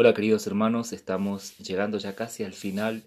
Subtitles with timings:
[0.00, 3.04] Hola queridos hermanos, estamos llegando ya casi al final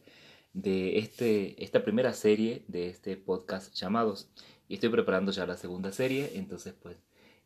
[0.53, 4.29] de este, esta primera serie de este podcast llamados
[4.69, 6.97] estoy preparando ya la segunda serie, entonces pues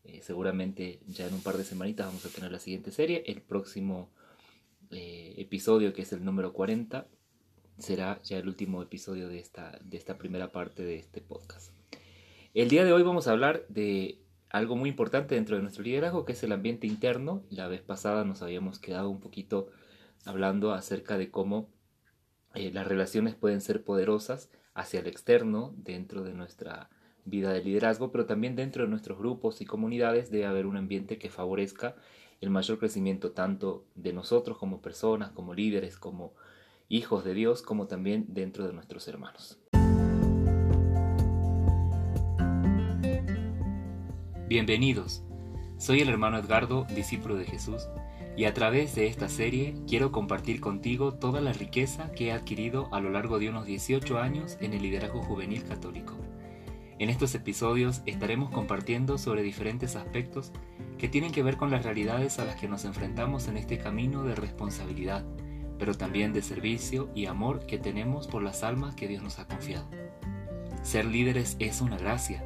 [0.04, 3.42] eh, seguramente ya en un par de semanitas vamos a tener la siguiente serie, el
[3.42, 4.10] próximo
[4.92, 7.08] eh, episodio que es el número 40
[7.78, 11.72] será ya el último episodio de esta, de esta primera parte de este podcast.
[12.54, 16.26] El día de hoy vamos a hablar de algo muy importante dentro de nuestro liderazgo,
[16.26, 17.44] que es el ambiente interno.
[17.50, 19.70] La vez pasada nos habíamos quedado un poquito
[20.26, 21.70] hablando acerca de cómo
[22.54, 26.90] eh, las relaciones pueden ser poderosas hacia el externo dentro de nuestra
[27.26, 31.18] vida de liderazgo, pero también dentro de nuestros grupos y comunidades debe haber un ambiente
[31.18, 31.96] que favorezca
[32.40, 36.34] el mayor crecimiento tanto de nosotros como personas, como líderes, como
[36.88, 39.60] hijos de Dios, como también dentro de nuestros hermanos.
[44.48, 45.24] Bienvenidos.
[45.78, 47.90] Soy el hermano Edgardo, discípulo de Jesús,
[48.38, 52.88] y a través de esta serie quiero compartir contigo toda la riqueza que he adquirido
[52.94, 56.14] a lo largo de unos 18 años en el liderazgo juvenil católico.
[56.98, 60.54] En estos episodios estaremos compartiendo sobre diferentes aspectos
[60.98, 64.24] que tienen que ver con las realidades a las que nos enfrentamos en este camino
[64.24, 65.26] de responsabilidad,
[65.78, 69.46] pero también de servicio y amor que tenemos por las almas que Dios nos ha
[69.46, 69.90] confiado.
[70.84, 72.46] Ser líderes es una gracia,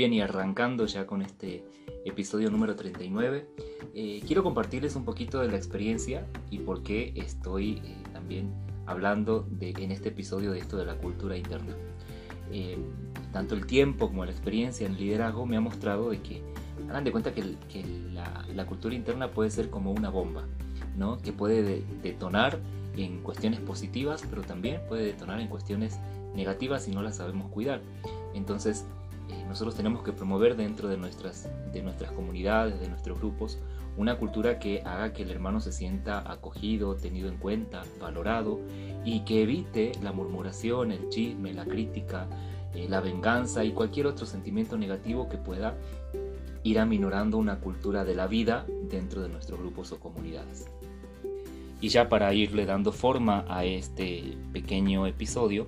[0.00, 1.62] Bien, y arrancando ya con este
[2.06, 3.46] episodio número 39,
[3.94, 8.50] eh, quiero compartirles un poquito de la experiencia y por qué estoy eh, también
[8.86, 11.76] hablando en este episodio de esto de la cultura interna.
[12.50, 12.78] Eh,
[13.30, 16.42] tanto el tiempo como la experiencia en liderazgo me ha mostrado de que
[16.88, 17.54] hagan de cuenta que,
[18.54, 20.46] la, cultura interna puede ser como una bomba
[21.22, 22.58] que puede detonar
[22.96, 25.98] en cuestiones positivas, pero también puede detonar en cuestiones
[26.34, 27.82] negativas si no las sabemos cuidar.
[28.34, 28.86] Entonces,
[29.30, 33.58] eh, nosotros tenemos que promover dentro de nuestras, de nuestras comunidades, de nuestros grupos,
[33.96, 38.60] una cultura que haga que el hermano se sienta acogido, tenido en cuenta, valorado
[39.04, 42.28] y que evite la murmuración, el chisme, la crítica,
[42.74, 45.76] eh, la venganza y cualquier otro sentimiento negativo que pueda
[46.62, 50.66] ir aminorando una cultura de la vida dentro de nuestros grupos o comunidades.
[51.80, 55.66] Y ya para irle dando forma a este pequeño episodio,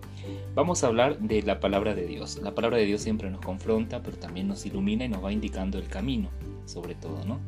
[0.55, 2.39] vamos a hablar de la palabra de Dios.
[2.43, 5.79] La palabra de Dios siempre nos confronta, pero también nos ilumina y nos va indicando
[5.79, 6.29] el camino,
[6.67, 7.41] sobre todo, ¿no?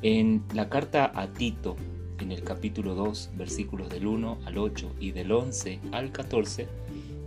[0.00, 1.76] En la carta a Tito,
[2.20, 6.66] en el capítulo 2, versículos del 1 al 8 y del 11 al 14,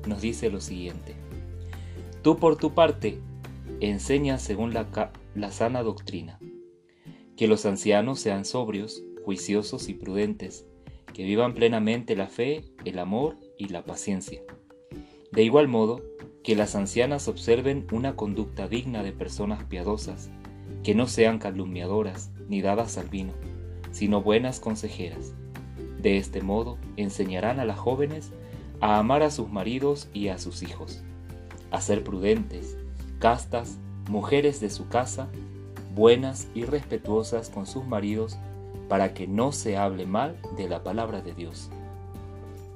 [0.08, 1.16] nos dice lo siguiente.
[2.24, 3.20] Tú por tu parte
[3.82, 6.40] enseña según la, la sana doctrina,
[7.36, 10.66] que los ancianos sean sobrios, juiciosos y prudentes,
[11.14, 14.42] que vivan plenamente la fe, el amor y la paciencia.
[15.32, 16.02] De igual modo,
[16.44, 20.30] que las ancianas observen una conducta digna de personas piadosas,
[20.84, 23.34] que no sean calumniadoras ni dadas al vino,
[23.92, 25.34] sino buenas consejeras.
[26.00, 28.32] De este modo enseñarán a las jóvenes
[28.80, 31.04] a amar a sus maridos y a sus hijos,
[31.70, 32.78] a ser prudentes,
[33.20, 33.78] castas,
[34.10, 35.30] mujeres de su casa,
[35.94, 38.38] buenas y respetuosas con sus maridos
[38.92, 41.70] para que no se hable mal de la palabra de Dios.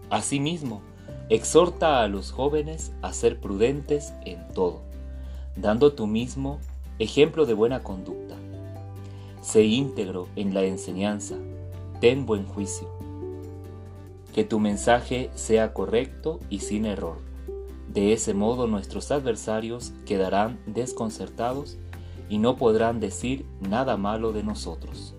[0.10, 0.82] Asimismo,
[1.28, 4.80] exhorta a los jóvenes a ser prudentes en todo,
[5.58, 6.62] dando tú mismo
[7.00, 8.36] ejemplo de buena conducta.
[9.42, 11.36] Sé íntegro en la enseñanza,
[12.00, 12.88] ten buen juicio.
[14.34, 17.18] Que tu mensaje sea correcto y sin error.
[17.90, 21.78] De ese modo nuestros adversarios quedarán desconcertados
[22.30, 25.14] y no podrán decir nada malo de nosotros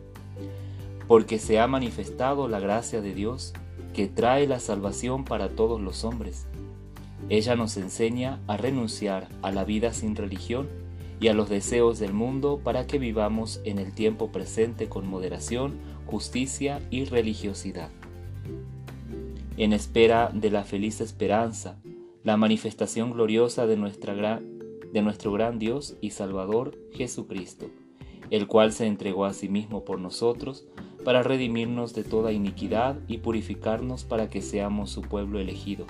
[1.06, 3.52] porque se ha manifestado la gracia de Dios
[3.94, 6.46] que trae la salvación para todos los hombres.
[7.28, 10.68] Ella nos enseña a renunciar a la vida sin religión
[11.18, 15.74] y a los deseos del mundo para que vivamos en el tiempo presente con moderación,
[16.06, 17.90] justicia y religiosidad.
[19.56, 21.78] En espera de la feliz esperanza,
[22.22, 27.70] la manifestación gloriosa de, nuestro gran Dios y Salvador Jesucristo,
[28.30, 30.66] el cual se entregó a sí mismo por nosotros,
[31.06, 35.86] para redimirnos de toda iniquidad y purificarnos para que seamos su pueblo elegido,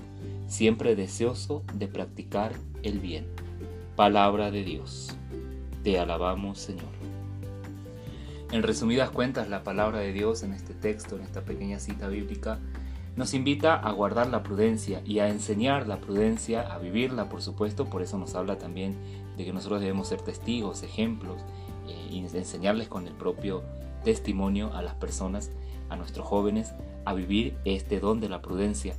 [0.46, 2.52] siempre deseoso de practicar
[2.82, 3.26] el bien.
[3.96, 5.16] Palabra de Dios.
[5.82, 6.90] Te alabamos, Señor.
[8.52, 12.58] En resumidas cuentas, la palabra de Dios en este texto, en esta pequeña cita bíblica,
[13.16, 17.86] nos invita a guardar la prudencia y a enseñar la prudencia, a vivirla, por supuesto,
[17.86, 18.94] por eso nos habla también
[19.38, 21.40] de que nosotros debemos ser testigos, ejemplos,
[21.88, 23.62] eh, y enseñarles con el propio
[24.06, 25.50] testimonio a las personas,
[25.88, 26.72] a nuestros jóvenes,
[27.04, 28.94] a vivir este don de la prudencia.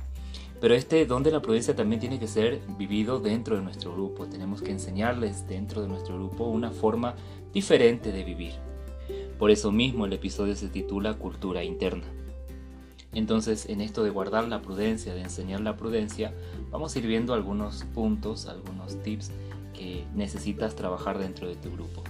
[0.60, 4.26] Pero este don de la prudencia también tiene que ser vivido dentro de nuestro grupo.
[4.26, 7.14] Tenemos que enseñarles dentro de nuestro grupo una forma
[7.54, 8.52] diferente de vivir.
[9.38, 12.04] Por eso mismo el episodio se titula Cultura Interna.
[13.14, 16.34] Entonces, en esto de guardar la prudencia, de enseñar la prudencia,
[16.70, 19.30] vamos a ir viendo algunos puntos, algunos tips
[19.72, 22.04] que necesitas trabajar dentro de tu grupo.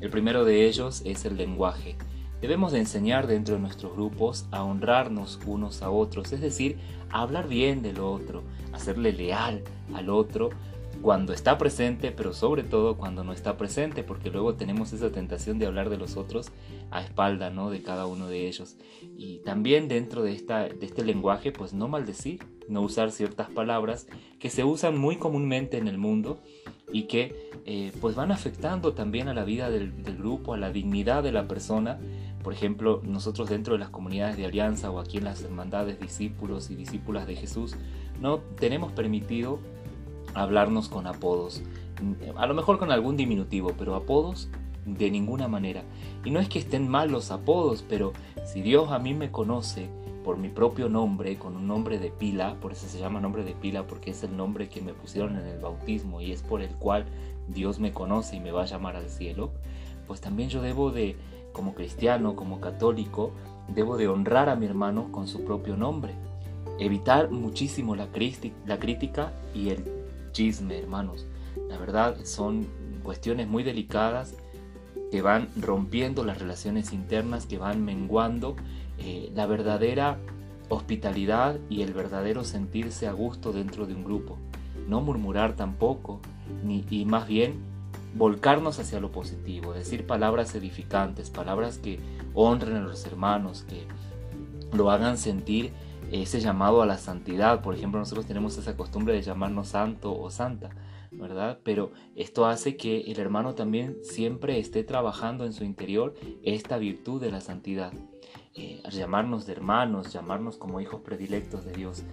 [0.00, 1.96] El primero de ellos es el lenguaje.
[2.40, 6.78] Debemos de enseñar dentro de nuestros grupos a honrarnos unos a otros, es decir,
[7.10, 8.42] a hablar bien del otro,
[8.72, 9.62] a serle leal
[9.94, 10.50] al otro,
[11.02, 15.58] cuando está presente, pero sobre todo cuando no está presente, porque luego tenemos esa tentación
[15.58, 16.48] de hablar de los otros
[16.90, 17.70] a espalda, ¿no?
[17.70, 18.76] De cada uno de ellos.
[19.16, 24.06] Y también dentro de, esta, de este lenguaje, pues no maldecir, no usar ciertas palabras
[24.38, 26.40] que se usan muy comúnmente en el mundo
[26.92, 30.70] y que eh, pues van afectando también a la vida del, del grupo, a la
[30.70, 31.98] dignidad de la persona.
[32.42, 36.70] Por ejemplo, nosotros dentro de las comunidades de alianza o aquí en las hermandades discípulos
[36.70, 37.74] y discípulas de Jesús,
[38.20, 39.58] no tenemos permitido
[40.34, 41.62] hablarnos con apodos.
[42.36, 44.48] A lo mejor con algún diminutivo, pero apodos
[44.84, 45.82] de ninguna manera.
[46.24, 48.12] Y no es que estén mal los apodos, pero
[48.44, 49.88] si Dios a mí me conoce
[50.26, 53.52] por mi propio nombre, con un nombre de pila, por eso se llama nombre de
[53.52, 56.70] pila, porque es el nombre que me pusieron en el bautismo y es por el
[56.70, 57.06] cual
[57.46, 59.52] Dios me conoce y me va a llamar al cielo,
[60.08, 61.14] pues también yo debo de,
[61.52, 63.30] como cristiano, como católico,
[63.68, 66.12] debo de honrar a mi hermano con su propio nombre.
[66.80, 68.08] Evitar muchísimo la,
[68.66, 69.84] la crítica y el
[70.32, 71.24] chisme, hermanos.
[71.68, 72.66] La verdad son
[73.04, 74.34] cuestiones muy delicadas
[75.12, 78.56] que van rompiendo las relaciones internas, que van menguando
[78.98, 80.18] eh, la verdadera
[80.68, 84.38] hospitalidad y el verdadero sentirse a gusto dentro de un grupo.
[84.88, 86.20] No murmurar tampoco,
[86.64, 87.54] ni, y más bien
[88.14, 92.00] volcarnos hacia lo positivo, decir palabras edificantes, palabras que
[92.34, 93.86] honren a los hermanos, que
[94.76, 95.72] lo hagan sentir
[96.10, 97.62] ese llamado a la santidad.
[97.62, 100.70] Por ejemplo, nosotros tenemos esa costumbre de llamarnos santo o santa,
[101.10, 101.58] ¿verdad?
[101.62, 107.20] Pero esto hace que el hermano también siempre esté trabajando en su interior esta virtud
[107.20, 107.92] de la santidad.
[108.56, 112.04] Eh, llamarnos de hermanos, llamarnos como hijos predilectos de Dios,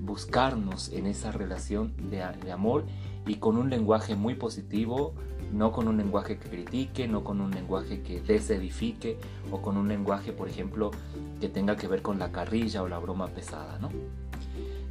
[0.00, 2.84] buscarnos en esa relación de, de amor
[3.26, 5.14] y con un lenguaje muy positivo,
[5.52, 9.18] no con un lenguaje que critique, no con un lenguaje que desedifique
[9.50, 10.92] o con un lenguaje, por ejemplo,
[11.40, 13.78] que tenga que ver con la carrilla o la broma pesada.
[13.80, 13.90] ¿no?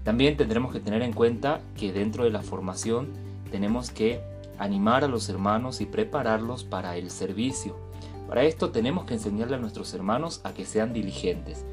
[0.04, 3.08] También tendremos que tener en cuenta que dentro de la formación
[3.50, 4.22] tenemos que
[4.58, 7.76] animar a los hermanos y prepararlos para el servicio.
[8.32, 11.66] Para esto tenemos que enseñarle a nuestros hermanos a que sean diligentes,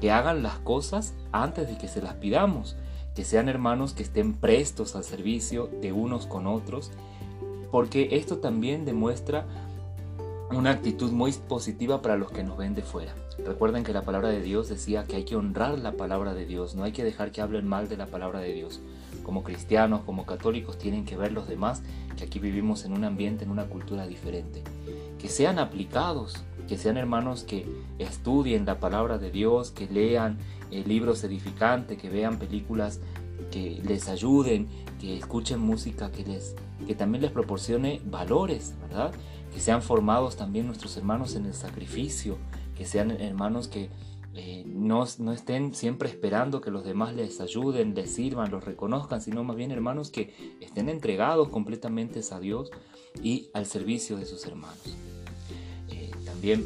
[0.00, 2.74] que hagan las cosas antes de que se las pidamos,
[3.14, 6.90] que sean hermanos que estén prestos al servicio de unos con otros
[7.70, 9.46] porque esto también demuestra
[10.50, 13.14] una actitud muy positiva para los que nos ven de fuera.
[13.46, 16.74] Recuerden que la palabra de Dios decía que hay que honrar la palabra de Dios,
[16.74, 18.80] no hay que dejar que hablen mal de la palabra de Dios.
[19.22, 21.84] Como cristianos, como católicos, tienen que ver los demás
[22.16, 24.64] que aquí vivimos en un ambiente, en una cultura diferente.
[25.20, 27.66] Que sean aplicados, que sean hermanos que
[27.98, 30.38] estudien la palabra de Dios, que lean
[30.70, 33.00] eh, libros edificantes, que vean películas
[33.50, 34.68] que les ayuden,
[35.00, 36.54] que escuchen música que les
[36.86, 39.12] que también les proporcione valores, ¿verdad?
[39.52, 42.38] Que sean formados también nuestros hermanos en el sacrificio,
[42.76, 43.90] que sean hermanos que
[44.34, 49.20] eh, no, no, estén siempre esperando que los demás les ayuden, les sirvan, los reconozcan,
[49.20, 52.70] sino más bien hermanos que estén entregados completamente a Dios
[53.22, 55.09] y al servicio de sus hermanos.
[56.40, 56.64] También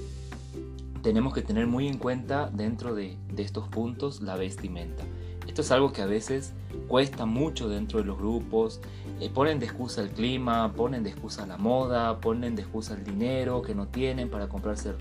[1.02, 5.02] tenemos que tener muy en cuenta dentro de, de estos puntos la vestimenta.
[5.48, 6.52] Esto es algo que a veces
[6.86, 8.80] cuesta mucho dentro de los grupos.
[9.18, 13.02] Eh, ponen de excusa el clima, ponen de excusa la moda, ponen de excusa el
[13.02, 14.92] dinero que no tienen para comprarse.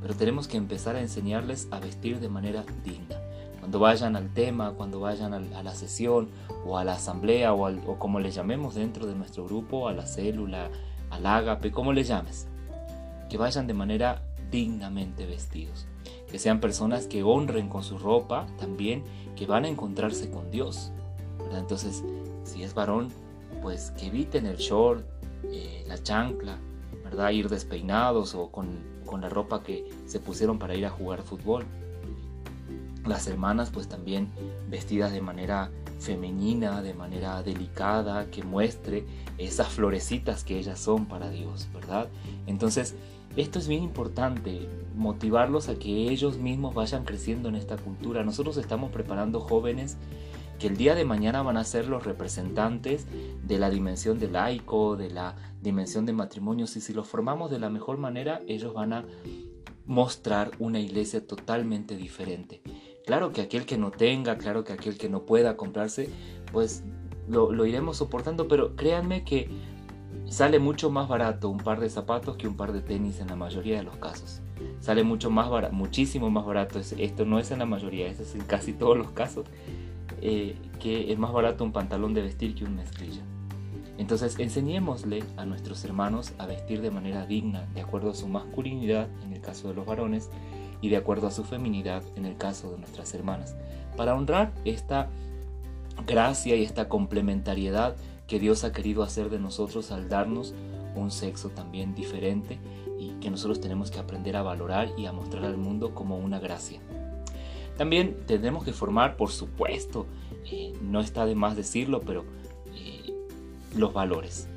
[0.00, 3.16] Pero tenemos que empezar a enseñarles a vestir de manera digna.
[3.58, 6.28] Cuando vayan al tema, cuando vayan a la sesión
[6.64, 10.06] o a la asamblea o, o como le llamemos dentro de nuestro grupo, a la
[10.06, 10.70] célula,
[11.10, 12.46] al ágape, como le llames.
[13.32, 14.20] Que vayan de manera
[14.50, 15.86] dignamente vestidos
[16.30, 19.04] que sean personas que honren con su ropa también,
[19.36, 20.90] que van a encontrarse con Dios.
[21.54, 22.02] Entonces,
[22.44, 23.08] si es varón,
[23.60, 25.04] pues que eviten el short,
[25.44, 26.58] eh, la chancla,
[27.04, 27.30] ¿verdad?
[27.30, 31.66] Ir despeinados o con, con la ropa que se pusieron para ir a jugar fútbol.
[33.06, 34.28] Las hermanas pues también
[34.70, 39.04] vestidas de manera femenina, de manera delicada, que muestre
[39.36, 42.08] esas florecitas que ellas son para Dios, ¿verdad?
[42.46, 42.94] Entonces,
[43.36, 48.24] esto es bien importante, motivarlos a que ellos mismos vayan creciendo en esta cultura.
[48.24, 49.96] Nosotros estamos preparando jóvenes
[50.58, 53.06] que el día de mañana van a ser los representantes
[53.42, 57.58] de la dimensión de laico, de la dimensión de matrimonios, y si los formamos de
[57.58, 59.04] la mejor manera, ellos van a
[59.86, 62.62] mostrar una iglesia totalmente diferente.
[63.06, 66.08] Claro que aquel que no tenga, claro que aquel que no pueda comprarse,
[66.52, 66.84] pues
[67.28, 69.48] lo, iremos soportando, pero créanme que
[70.28, 73.36] sale mucho más barato un par de zapatos que un par de tenis en la
[73.36, 74.40] mayoría de los casos.
[74.80, 76.78] Sale mucho más barato, muchísimo más barato.
[76.78, 79.46] Esto no es en la mayoría, es en casi todos los casos.
[80.20, 83.22] Eh, que es más barato un pantalón de vestir que un mezclilla.
[83.98, 89.08] Entonces enseñémosle a nuestros hermanos a vestir de manera digna, de acuerdo a su masculinidad
[89.24, 90.30] en el caso de los varones
[90.80, 93.56] y de acuerdo a su feminidad en el caso de nuestras hermanas,
[93.96, 95.08] para honrar esta
[96.06, 97.96] gracia y esta complementariedad
[98.32, 100.54] que Dios ha querido hacer de nosotros al darnos
[100.94, 102.58] un sexo también diferente
[102.98, 106.38] y que nosotros tenemos que aprender a valorar y a mostrar al mundo como una
[106.38, 106.80] gracia.
[107.76, 110.06] También tendremos que formar, por supuesto,
[110.50, 112.24] eh, no está de más decirlo, pero
[112.74, 113.12] eh,
[113.76, 114.48] los valores.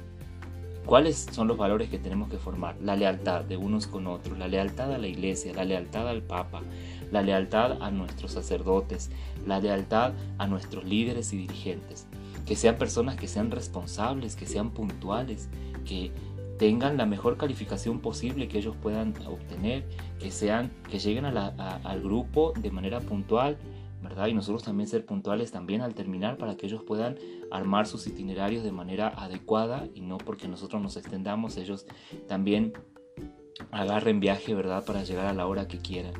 [0.86, 2.78] ¿Cuáles son los valores que tenemos que formar?
[2.82, 6.62] La lealtad de unos con otros, la lealtad a la iglesia, la lealtad al Papa,
[7.12, 9.12] la lealtad a nuestros sacerdotes,
[9.46, 12.08] la lealtad a nuestros líderes y dirigentes.
[12.46, 15.50] Que sean personas que sean responsables, que sean puntuales,
[15.84, 16.12] que
[16.58, 19.86] tengan la mejor calificación posible que ellos puedan obtener,
[20.20, 23.58] que sean, que lleguen al grupo de manera puntual,
[24.02, 24.28] ¿verdad?
[24.28, 27.18] Y nosotros también ser puntuales también al terminar para que ellos puedan
[27.52, 31.86] armar sus itinerarios de manera adecuada y no porque nosotros nos extendamos, ellos
[32.28, 32.74] también
[33.72, 34.86] agarren viaje, ¿verdad?
[34.86, 36.14] Para llegar a la hora que quieran.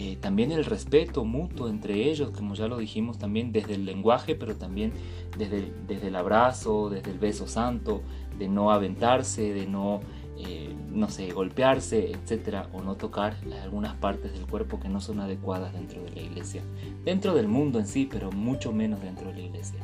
[0.00, 4.36] Eh, también el respeto mutuo entre ellos, como ya lo dijimos también desde el lenguaje,
[4.36, 4.92] pero también
[5.36, 8.02] desde, desde el abrazo, desde el beso santo,
[8.38, 9.98] de no aventarse, de no,
[10.38, 15.18] eh, no sé, golpearse, etcétera, o no tocar algunas partes del cuerpo que no son
[15.18, 16.62] adecuadas dentro de la iglesia,
[17.04, 19.80] dentro del mundo en sí, pero mucho menos dentro de la iglesia.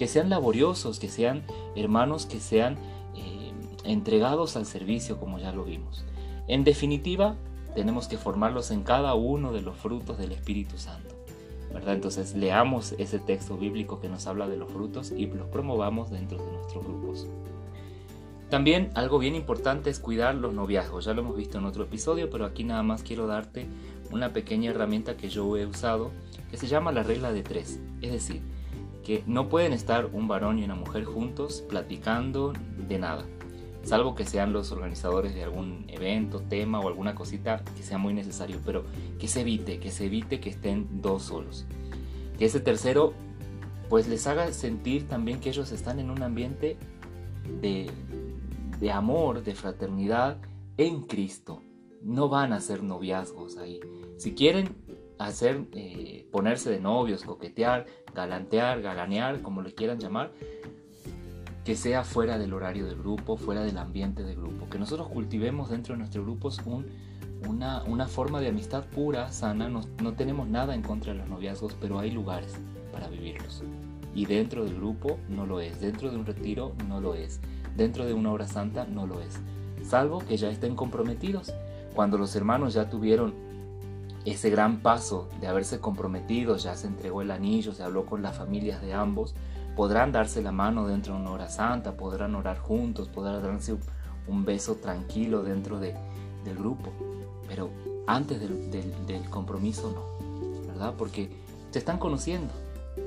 [0.00, 1.44] Que sean laboriosos, que sean
[1.76, 2.74] hermanos, que sean
[3.14, 3.52] eh,
[3.84, 6.04] entregados al servicio, como ya lo vimos.
[6.48, 7.36] En definitiva,
[7.74, 11.14] tenemos que formarlos en cada uno de los frutos del Espíritu Santo.
[11.72, 11.94] ¿verdad?
[11.94, 16.38] Entonces leamos ese texto bíblico que nos habla de los frutos y los promovamos dentro
[16.38, 17.26] de nuestros grupos.
[18.48, 21.04] También algo bien importante es cuidar los noviazgos.
[21.04, 23.66] Ya lo hemos visto en otro episodio, pero aquí nada más quiero darte
[24.12, 26.12] una pequeña herramienta que yo he usado
[26.50, 27.80] que se llama la regla de tres.
[28.00, 28.42] Es decir,
[29.04, 32.52] que no pueden estar un varón y una mujer juntos platicando
[32.88, 33.24] de nada,
[33.84, 38.14] salvo que sean los organizadores de algún evento, tema o alguna cosita que sea muy
[38.14, 38.84] necesario, pero
[39.18, 41.66] que se evite, que se evite que estén dos solos.
[42.38, 43.12] Que ese tercero
[43.88, 46.76] pues les haga sentir también que ellos están en un ambiente
[47.60, 47.90] de,
[48.80, 50.38] de amor, de fraternidad
[50.76, 51.62] en Cristo.
[52.02, 53.80] No van a ser noviazgos ahí.
[54.16, 54.74] Si quieren
[55.18, 60.32] hacer, eh, ponerse de novios, coquetear, galantear, galanear, como le quieran llamar,
[61.64, 64.68] que sea fuera del horario del grupo, fuera del ambiente del grupo.
[64.68, 66.86] Que nosotros cultivemos dentro de nuestros grupos un,
[67.48, 69.68] una, una, forma de amistad pura, sana.
[69.68, 72.54] No, no tenemos nada en contra de los noviazgos, pero hay lugares
[72.92, 73.62] para vivirlos.
[74.14, 77.40] Y dentro del grupo no lo es, dentro de un retiro no lo es
[77.76, 79.38] dentro de una obra santa no lo es,
[79.82, 81.52] salvo que ya estén comprometidos.
[81.94, 83.34] Cuando los hermanos ya tuvieron
[84.24, 88.36] ese gran paso de haberse comprometido, ya se entregó el anillo, se habló con las
[88.36, 89.34] familias de ambos,
[89.76, 93.76] podrán darse la mano dentro de una hora santa, podrán orar juntos, podrán darse
[94.26, 95.94] un beso tranquilo dentro de,
[96.44, 96.90] del grupo,
[97.48, 97.70] pero
[98.06, 100.94] antes del, del compromiso no, ¿verdad?
[100.96, 101.30] Porque
[101.70, 102.52] se están conociendo,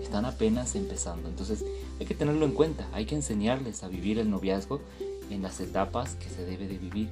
[0.02, 1.30] están apenas empezando.
[1.30, 1.64] Entonces
[2.00, 4.82] hay que tenerlo en cuenta, hay que enseñarles a vivir el noviazgo
[5.30, 7.10] en las etapas que se debe de vivir.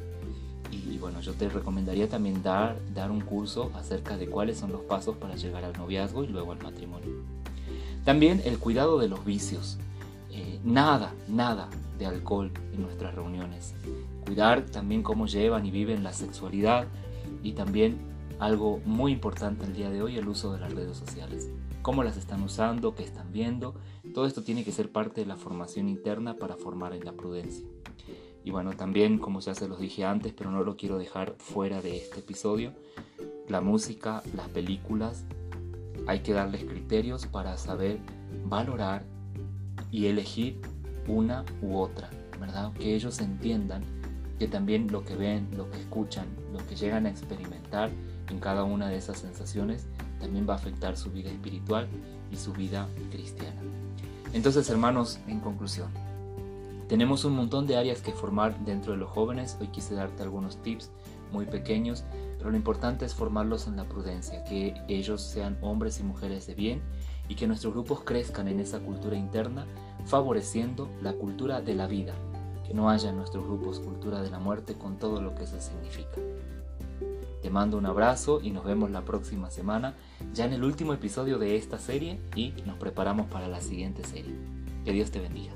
[0.72, 4.82] Y, bueno, yo te recomendaría también dar, dar un curso acerca de cuáles son los
[4.82, 7.24] pasos para llegar al noviazgo y luego al matrimonio.
[8.06, 9.78] También el cuidado de los vicios.
[10.32, 11.70] Eh, nada, nada
[12.00, 13.74] de alcohol en nuestras reuniones.
[14.26, 16.88] Cuidar también cómo llevan y viven la sexualidad
[17.44, 17.98] y también
[18.40, 21.50] algo muy importante el día de hoy, el uso de las redes sociales
[21.86, 23.76] cómo las están usando, qué están viendo.
[24.16, 27.64] Todo esto tiene que ser parte de la formación interna para formar en la prudencia.
[28.44, 31.84] Y bueno, también, como ya se los dije antes, pero no lo quiero dejar fuera
[31.84, 32.74] de este episodio,
[33.50, 35.26] la música, las películas,
[36.08, 38.00] hay que darles criterios para saber
[38.46, 39.04] valorar
[39.92, 40.60] y elegir
[41.08, 42.10] una u otra,
[42.40, 42.74] ¿verdad?
[42.74, 43.84] Que ellos entiendan
[44.40, 47.90] que también lo que ven, lo que escuchan, lo que llegan a experimentar
[48.30, 49.88] en cada una de esas sensaciones
[50.20, 51.88] también va a afectar su vida espiritual
[52.32, 53.62] y su vida cristiana.
[54.34, 55.90] Entonces, hermanos, en conclusión,
[56.90, 59.58] tenemos un montón de áreas que formar dentro de los jóvenes.
[59.60, 60.92] Hoy quise darte algunos tips
[61.32, 62.04] muy pequeños,
[62.38, 66.56] pero lo importante es formarlos en la prudencia, que ellos sean hombres y mujeres de
[66.56, 66.82] bien
[67.28, 69.66] y que nuestros grupos crezcan en esa cultura interna,
[70.06, 72.14] favoreciendo la cultura de la vida,
[72.68, 75.60] que no haya en nuestros grupos cultura de la muerte con todo lo que eso
[75.60, 76.22] significa.
[77.42, 79.94] Te mando un abrazo y nos vemos la próxima semana,
[80.34, 84.34] ya en el último episodio de esta serie y nos preparamos para la siguiente serie.
[84.84, 85.54] Que Dios te bendiga.